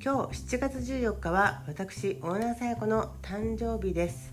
[0.00, 4.32] 今日7月14日は私オーナーさやこの誕生日です。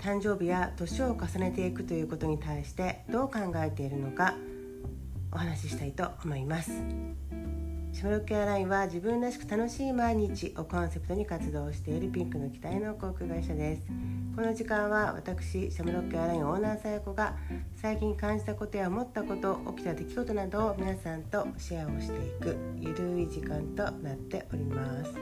[0.00, 4.34] 誕生日や年を重ねていくということに対してどう考えているのか
[5.30, 6.72] お話ししたいと思います。
[7.92, 13.82] シムロケアラインは自分らしく楽しい毎日をコンセプトに活動しているピンクの期待の航空会社です。
[14.38, 17.34] この時間は私シャムロックアラインオーナーさや子が
[17.74, 25.10] 最近感じたことや思ったこと起きた出来事などを皆さんとシェアをしていくゆるい時間となっております。
[25.10, 25.18] は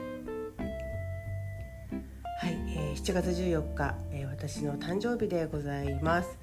[2.47, 6.37] い、えー、7月14日、えー、私の誕生日でございます。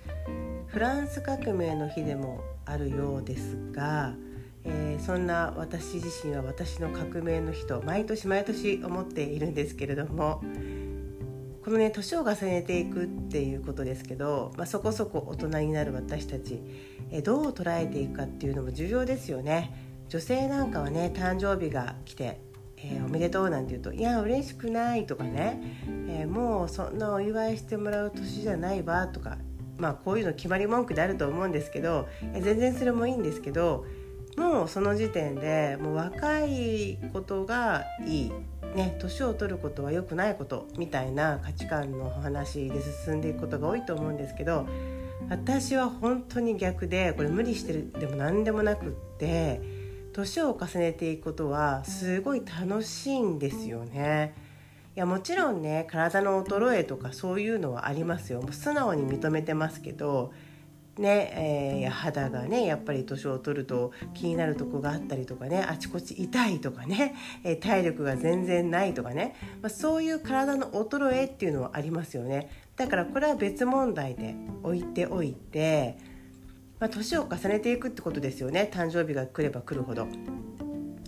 [0.67, 4.15] フランス革命の日でもあるようですが
[4.67, 10.43] えー、そんな私自身は私の革命の日と毎年毎年思っているんですけれども
[11.65, 16.61] このね年を重ねていくっていうことですけど、まあ、そこそこ大人になる私たち、
[17.11, 20.05] え、どう捉えていくかっていうのも重要ですよね。
[20.09, 22.41] 女性なんかはね誕生日が来て
[22.87, 25.59] えー、おめでとうなんて言うと「いや嬉しくない」とかね、
[26.09, 29.39] えー、もうそんなお祝いしてもらう年じゃないわとか
[29.79, 33.87] まあこういうの決まり文句であると思うんですけど、えー、全然それもいいんですけど
[34.37, 38.33] もうその時点でもう若いことがいい
[38.75, 44.67] ね、年を取ることは良くないことみたいな価値観の話で進んでいくことが多いと思うんですけど
[45.31, 49.61] 私は本当に逆でこれ無理してるでも何でもなくって
[50.13, 54.35] 年を重ねていくことはすごい楽しいんですよね。
[54.97, 60.33] いやもちろんね体の衰えとかそういうのはありますよもう素直に認めてますけど
[60.99, 75.99] ねえー、肌がねやっぱり年を取ると気になるとこがあったりとかねあちこち痛いとかね、えー、体力が全然ないとかね、まあ、そういう体の衰えっていうのはありますよねだからこれは別問題で置いておいて、
[76.79, 80.07] まあ、年を重ねていくってことですよね誕生日が来れば来るほど。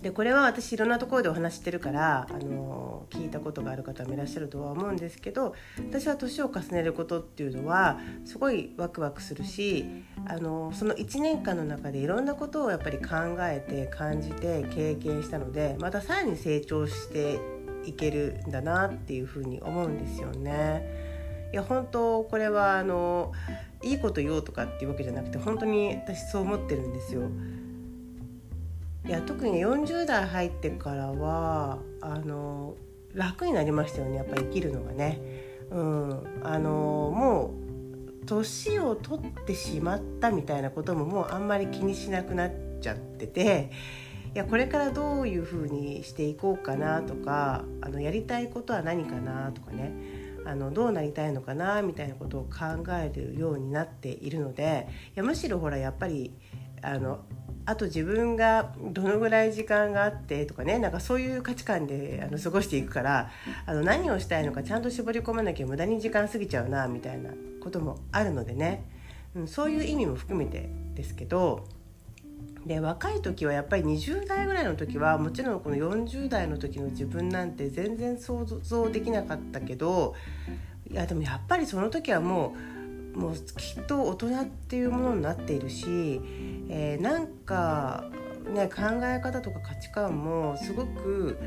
[0.01, 5.55] でこれは私いろんなところでお話してるからあの聞いたことがある方もいらっしゃるとは思うんですけど
[5.89, 9.85] 私は年を重ねることっていうのはすごいワクワクするし
[10.25, 13.07] あのその1年間の中でいろんなことをやっぱり考
[13.41, 17.39] えて感じて経験したのでまたさらに成長して
[17.85, 21.07] いけるんだなっていうふうに思うんですよね。
[21.53, 23.31] いや本当これはあの
[23.81, 27.21] いいこと言おうとかっていうわけじゃなくて本当に私そう思ってるんですよ。
[29.07, 32.75] いや特に40代入ってからはあの
[33.13, 35.21] 楽になりましたよねやっぱり生きるのがね。
[35.69, 36.69] うん、あの
[37.13, 37.53] も
[38.21, 42.51] う年を取ってしまったみたいなことももうあんまり気にしなくなっ
[42.81, 43.71] ちゃってて
[44.33, 49.91] いやこれからどういうふうにしていこうかなとかあのやりたいことは何かなとかね
[50.45, 56.31] あのどうなりたいのかなみたいなことを考えるようになっているのでいやむしろほらやっぱり
[56.81, 57.19] あの
[57.67, 63.29] あと自分がどのぐらい時間があってとかねなんかそういう価値観であの過ごしていくから
[63.65, 68.89] あの何をしたいのかちゃんと絞り込まなきゃ無駄に時間過ぎちゃうなみたいなこともあるのでね、
[69.35, 71.67] うん、そういう意味も含めてですけど
[72.65, 80.15] で若い時はやっぱり20代ぐらいの時はもちろんこの40代の時の自分なんて全然想像できなかったけど
[80.89, 82.76] いやでもやっぱりその時はもう
[83.13, 86.21] もうきっと大人っていうものになっているし、
[86.69, 88.05] えー、なんか、
[88.53, 91.37] ね、考え方とか価値観もすごく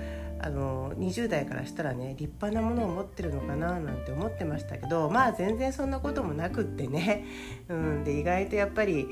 [0.43, 7.27] あの20代からしたらね立派なものを持ってるのかななんて思ってましたけどまあ全然そんなこともなくってね、
[7.69, 9.07] うん、で意外とやっぱり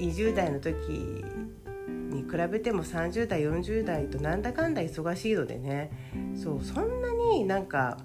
[0.00, 1.24] 20代の時
[2.10, 5.90] に比べても30代40代となんだかんだ忙しいのでね。
[6.34, 7.98] そうそんなになんか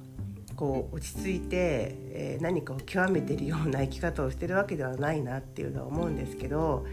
[0.62, 6.86] こう落ち着いて、えー、何かを極めてるような生き方をしてるわけではないなっていうのは思うんですけど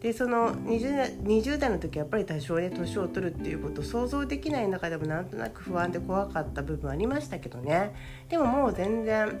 [0.00, 7.96] でその 20, 代 ,20 代の時やっぱり多少ね年を取るっていうこと想像できない中でもなんとなく不安で怖かった部分ありましたけどね。
[8.28, 9.40] でももう全然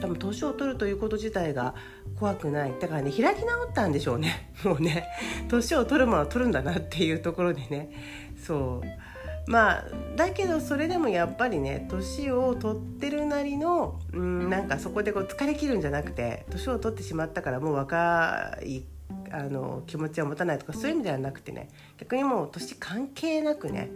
[0.00, 1.74] 多分年を取るということ自体が
[2.18, 2.72] 怖くない。
[2.80, 4.54] だからね開き直ったんでしょうね。
[4.64, 5.06] もうね
[5.48, 7.90] 年を取るものは取るんだなっていうところでね。
[8.42, 9.07] そう。
[9.48, 9.84] まあ
[10.14, 18.82] だけどそれでもやっぱりね年を取ってるなりのうんなんかそこでこう疲れ切るんじゃなくて年を取ってしまったからもう若い
[19.30, 23.90] あの気持ちを持たないとかそういう意味ではなくてね逆にもう年関係なくね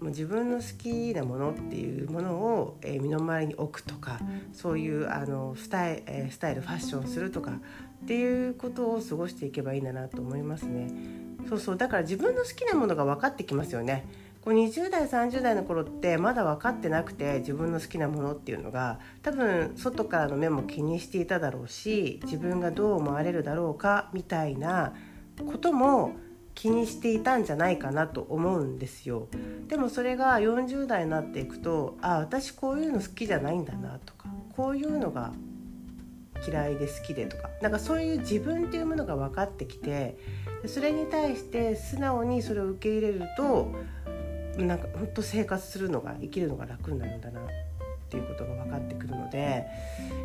[0.00, 4.18] もう自分の好きなものっていうものを、え、身の回りに置くとか
[4.52, 10.88] そういうあのスタイ,、え、スタイルファッションするとかっていうことを過ごしていけばいいんだなと思いますね。
[11.48, 14.04] そうそうだから自分の好きなものが分かってきますよね。
[14.44, 24.92] こう20代30代の頃ってまだ分かってなくて自分の好きなものっていうのが多分外からの目も気にしていただろうし自分がどう思われるだろうかみたいな
[25.50, 26.16] ことも
[26.54, 29.28] 気にしていたんじゃないかなと思うんですよ。
[29.66, 35.32] でもそれが40代になっていくとあ私こういうの好きじゃないんだなとかこういうのが
[36.46, 40.18] 嫌いで好きでとかなんかそういう自分っていうものが分かってきて
[40.66, 43.72] それに対して素直にそれを受け入れると
[44.58, 47.44] なんか本当生活するのが生きるのが楽になるんだなっ
[48.08, 49.66] ていうことが分かってくるので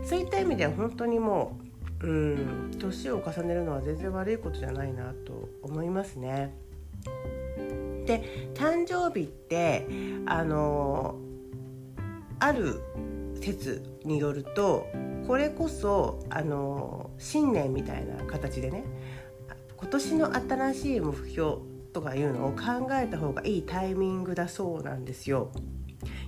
[0.06, 1.58] そういった意味では本当にも
[2.02, 6.54] ううん年を重ねるのは全然悪いことじゃないなと思いますね。
[8.06, 9.88] で誕生日って
[10.26, 11.16] あの
[12.40, 12.80] ある
[13.42, 14.88] 説によると
[15.28, 18.84] これこそあの新年みたいな形でね
[19.78, 21.58] 今年の新しい目標
[21.94, 25.52] とかいうのを考えた方がいいタイミングだそうなんですよ。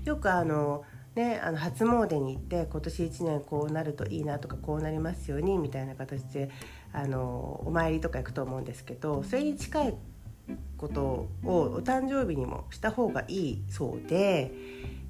[0.04, 0.84] よくあの
[1.16, 6.50] ね、あの初詣に行って今年1年こうなるといいなとかこうなりますようにみたいな形で
[6.94, 9.96] あのお参りとか行くと思うんですけどそれに近い
[10.78, 14.54] ことをお誕生日にもした方がいいそうで、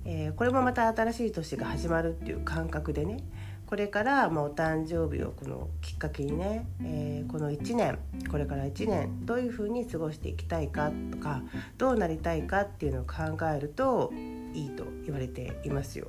[0.06, 3.18] えー、これもまた新しい年が始まるっていう感覚でね
[3.72, 11.42] これからまあお誕生日をこのきっかけにね、えー、この1年これから1年どういうふうに過ごしていきたいかとか
[11.78, 14.12] どうなりたいかっていうのを考えると
[14.54, 16.08] いいと言われていますよ。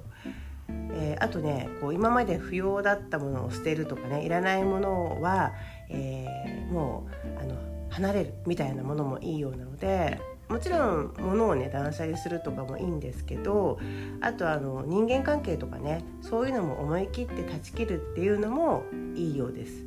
[0.68, 5.52] えー、あとねこう今まで不要だったものを捨てるとかねいらないものは、
[5.88, 7.06] えー、も
[7.38, 7.54] うあの
[7.90, 10.20] 離れるみたいなものもいいようなので
[10.52, 13.78] もちろん物をね断捨離するとかもいいんですけど
[14.20, 18.84] あとあの人間関係とかねそういうのも思い切って断ち切るっていうのも
[19.14, 19.84] いいようです。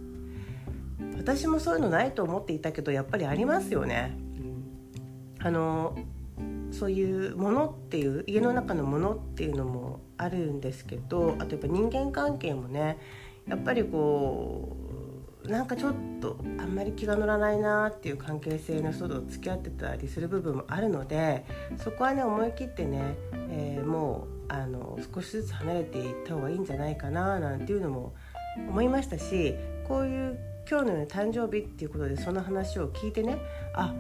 [1.18, 4.18] 私もそういうのないと思っていたけどやっぱりありますよね、
[5.40, 5.98] うん、あの
[6.72, 12.98] そういうものっていう家の中のものっていうのもあるんですけどあとやっぱ人間関係もね
[13.48, 14.85] やっぱりこう
[15.48, 21.46] なんかちょっとあんまり気が乗らないなっていう関係性の人と付き合ってたりする部分もあるので
[21.84, 23.16] そこはね思い切ってね、
[23.50, 28.14] えー、もうあの少しずつ離れていった方がいいんじゃないかななんていうのも
[28.70, 29.56] 思いましたし
[29.88, 30.40] こういう
[30.70, 33.38] 今日のように誕生日っていうことでその話を聞いてね
[33.74, 33.94] あ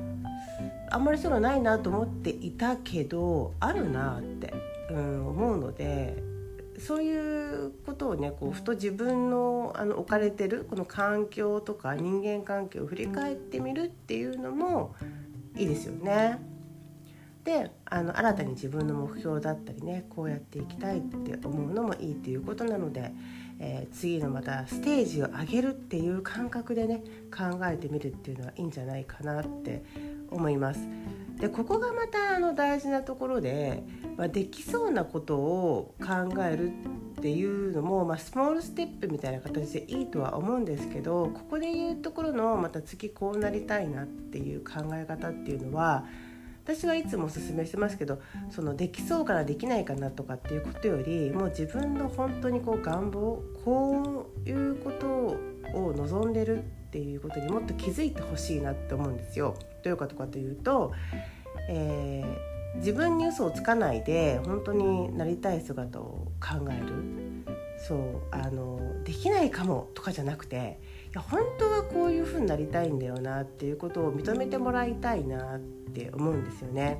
[0.92, 4.54] あんまりそういうのないなと思っていたけどあるなって、
[4.90, 6.35] うん、思うので
[6.80, 14.96] そういうことをねこうふと自分のあの置かれてるこの環境とか人間関係を振り返ってみるっていうのも
[15.56, 16.40] いいですよね。
[17.44, 23.12] であの新たに自分の目標だったりねこうやっていきたいって思うのもいいっていうことなので、
[23.60, 29.84] えー、次のまたステージを上げるっていう感覚でね考えてみるっていうのはいいんじゃないかなって
[30.32, 30.80] 思います。
[31.40, 33.84] でここがまたあの大事なところで、
[34.18, 36.72] まあ、できそうなことを考える
[37.18, 46.06] っていうのも、まあ、スモールステップみたいな形でいいとは思うんですけどここで言うところのまた次こうなりたいなっていう考え方っていうのは
[46.64, 55.08] 私はいつもおすすめしてますけどそのできそうからできないかなとかっていうことよりもう自分の本当にこう願望こういうこと
[55.78, 59.56] を望んでるっていうことにもっと気づいてほしいなって思うんですよ。
[59.86, 60.94] どういうことかというと、
[61.70, 67.46] えー、自分に嘘をつかないで本当になりたい姿を考える
[67.88, 68.00] そう
[68.32, 70.80] あのできないかもとかじゃなくて
[71.12, 77.00] いや本当はこういう風になりたいんだよなっていうことを認めてもらいたいなって思うんですよね。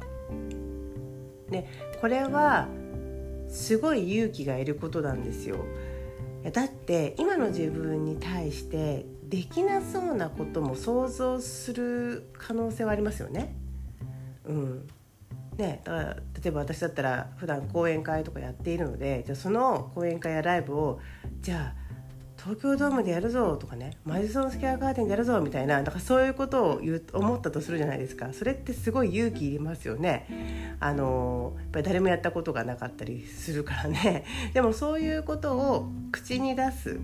[1.50, 1.68] で
[2.00, 2.68] これは
[3.50, 5.58] すごい勇気がいることなんですよ。
[6.52, 13.56] だって今の自分に対してできなそうなことも想像する可能性はありますよね。
[14.46, 14.88] うん。
[15.58, 21.00] ね、だから例えば私だったら普段講演会とかやっているのでじゃあその講演会やライブを
[21.40, 21.86] じゃあ
[22.38, 28.34] 東京ドームでやるぞとかねマジソンスケアガーデンでやるぞみたいなだかそういうことを言う思ったとするじゃないですか。
[28.34, 30.76] それってすごい勇気いりますよね。
[30.80, 34.26] あのやっぱり誰もやったことがなかったりするからね。
[34.54, 37.00] でもそういうことを口に出す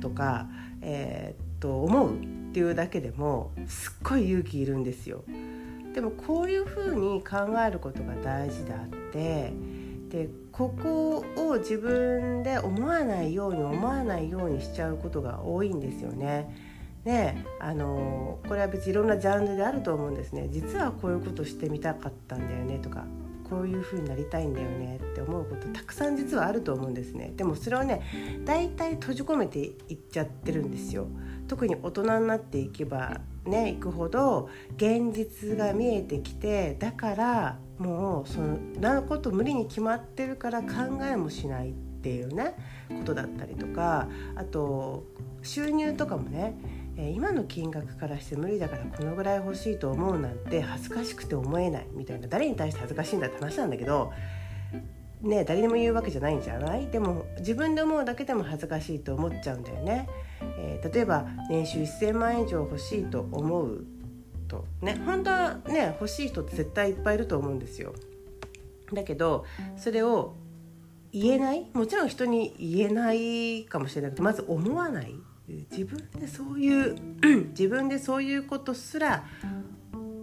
[0.00, 0.48] とか、
[0.80, 5.22] えー、と思うっていうだけでもすっごい勇気いるんですよ。
[5.94, 9.52] でもこういうふうに考えることが大事であって
[10.08, 16.54] でここを自分で思わないように思わないようにしちゃうことが多いんですよね。
[17.04, 23.06] ねあのこれは別にいろんなジャンルであると思うんですね実はこういうことしてみたかったんだよねとか
[23.50, 28.00] こういう風になりたいんだよねって思うことたくさん実はあると思うんですねでもそれをね
[28.44, 31.08] 大体閉じ込めていっちゃってるんですよ
[31.48, 40.68] 特に大人になっていけばねいくほど現実が見えてきてだからもうそのなこと無理に決まってるから考
[41.02, 42.54] えもしないっていうね
[42.88, 45.04] ことだったりとかあと
[45.42, 46.56] 収入とかもね
[46.96, 54.12] え今の金額からして無理だからこのぐらい欲しいと思うなんて恥ずかしくて思えないみたいな誰に対して恥ずかしいんだって話なんだけど
[55.22, 56.88] ね誰にも言うわけじゃないんじゃない？
[56.88, 60.08] でも自分で思うだけでも恥ずかしいと思っちゃうんだよね。
[60.58, 63.84] えー、例えば年収1,000万円以上欲しいと思う
[64.48, 67.92] とね本当はね欲しい人って絶対いっぱいいると思うんですよ。
[68.92, 69.44] だけど
[69.76, 70.34] それを
[71.12, 71.66] 言えない？
[71.74, 75.14] もちろん人に言えないかもしれなくてまず思わない
[75.70, 76.96] 自分でそういう
[77.50, 79.24] 自分でそういうことすら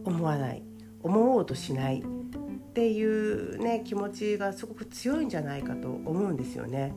[0.05, 0.63] 思わない
[1.01, 6.93] 思おうとしないっていうね気持ちがすごく強いんじゃないかと思うんですよね。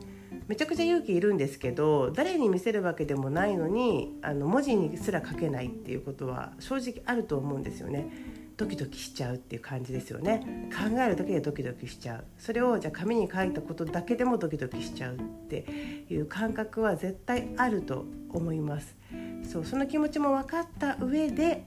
[0.47, 8.09] めちゃくちゃ勇気いるんですけど誰に見せるわけでもないのにあの文字にすら書けないっていうことは正直あると思うんですよね。
[8.57, 10.69] ドキドキしちゃうっていう感じですよね。
[10.71, 12.25] 考えるだけでドキドキしちゃう。
[12.37, 15.65] それをじゃあ紙に書いたことだけでもドキドキしちゃうって
[16.09, 18.95] いう感覚は絶対あると思います。
[19.43, 21.65] そうその気持ちも分かった上で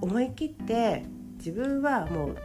[0.00, 1.04] 思い切って
[1.38, 2.36] 自分はもう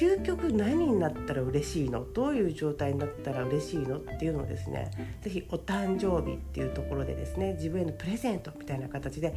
[0.00, 2.04] 究極何になったら嬉しいの？
[2.12, 4.90] どういう状態になったら嬉しいのっていうのをですね
[5.22, 9.30] 是非お誕生日っていうところでですね自分へのプレゼントみたいな形で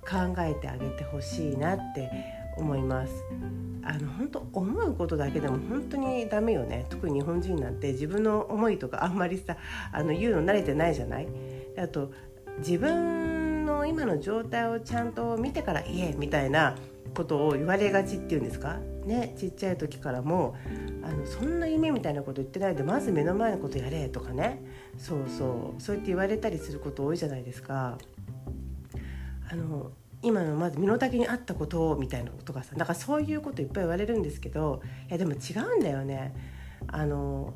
[0.00, 2.10] 考えてあげてほしいなって
[2.56, 3.24] 思います。
[3.82, 6.86] あの本当思うことだけでも本当にダメよね。
[6.88, 9.56] 特に日本人なんて自分の思いとかあんまりさ
[9.92, 11.28] あの言うの慣れてないじゃない？
[11.76, 12.10] あと
[12.58, 16.76] 自分の今の状態をちゃんと見てから言えみたいな
[17.14, 18.78] ことを言われがちっていうんですか？
[19.04, 20.56] ねちっちゃい時からも
[21.02, 24.62] あのそんな夢みたいなこと言ってないでまず目の前のことやれとかね。
[24.96, 25.82] そうそう。
[25.82, 27.98] そうやって言われたりすること多いじゃないですか。
[29.50, 29.90] あの
[30.24, 36.34] 今のまず身の丈に合ったことみたいなことがさだからそういうこといっぱい言われるんですけどいやでも違うんだよね。
[36.86, 37.54] あの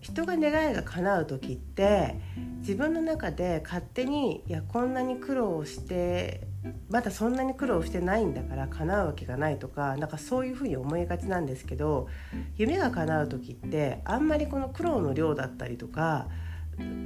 [0.00, 2.20] 人が願いが叶う時って
[2.60, 6.46] 自分の中で勝手にいやこんなに苦労して
[6.88, 12.08] まだそんなに苦労してないんだから叶うわけがないとかなんかそういうふうに思いがちなんですけど
[12.56, 16.28] 夢が叶う時ってあんまりこの苦労の量だったりとか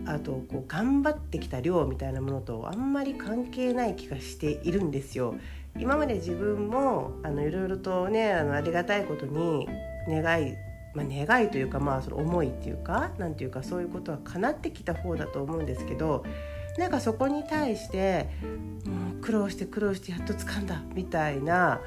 [0.07, 5.35] あとこう頑張ってきた量みたいなものとあんまり関係ない気がしているんですよ。
[5.79, 9.67] 今まで自分もあのいろいろとねあのありがたいことに
[10.07, 10.55] 願い、
[10.95, 16.25] まあ、願いというかまあその思いっていうかなんていうかそういうことは叶ってきた方だと思うんですけど
[16.79, 18.29] なんかそこに対して
[18.85, 21.81] もう苦労して苦労してやっと掴んだみたいな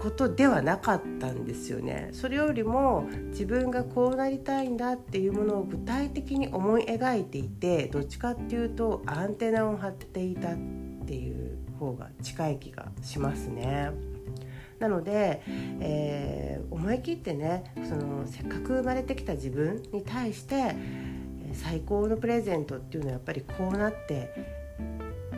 [0.00, 2.10] ことではなかったんですよね。
[2.12, 10.56] それよりも自分がこうなりたいんだっていうものを具体的に思い描いていてどっちかっていうとアンテナを張っていたっ
[11.06, 13.90] ていう方が近い気がしますね。
[14.78, 15.42] なので、
[15.80, 20.76] えー、思い切ってねそのせっかく生まれてきた自分に対して
[21.52, 24.32] 最高のプレゼントっていうのはやっぱりこうなって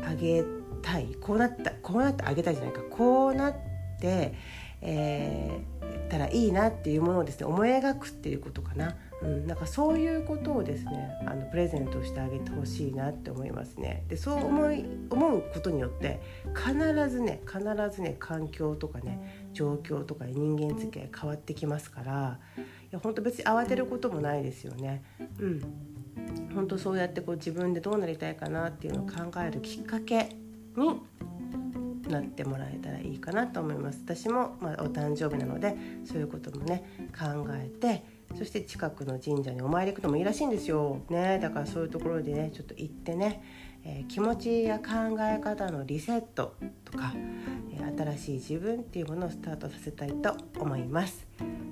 [0.06, 0.44] あげ
[0.82, 1.16] たい。
[1.20, 2.82] こうなったこうなってあげたいじゃないか。
[2.90, 3.69] こうなって
[4.00, 4.34] て、
[4.82, 14.04] えー、たらいいなっていうものをですね思い描くっていうことかな、うん、なんかそういうことをですねあのプレゼントしてあげてほしいなって思いますね。
[14.08, 16.20] でそう思い思うことによって
[16.54, 16.74] 必
[17.10, 17.60] ずね必
[17.94, 25.02] ずね環境とかね状況とか人間付き合い変わってきますからいや本当別に慌てることもないですよね。
[25.38, 25.62] うん
[26.54, 30.36] 本当そうやってこう自分でどうなりたいかなっていうのを考えるきっかけ
[30.76, 31.00] に
[32.10, 34.00] なってもらえたらいいかなと思います。
[34.04, 36.84] 私も、まあ、お誕生日なのでそういうこともね
[37.16, 38.04] 考えて
[38.38, 43.42] そして近くの神社にお参り行くのもいいらしいんですよ、ね、だからそういうところでねちょっと行ってね、
[43.84, 47.12] えー、気持ちや考え方のリセットとか、
[47.72, 51.26] えー、新しい自分っていうものをスタートさせたいと思います。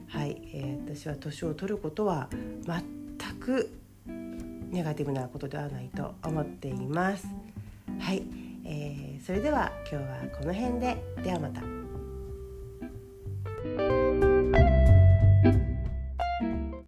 [0.09, 2.29] はい、えー、私は年を取ることは
[2.67, 3.71] 全く
[4.07, 7.27] ネガティブなことではないと思っています。
[7.99, 8.48] はい。
[8.71, 11.63] えー、それでは今日はこの辺でではまた。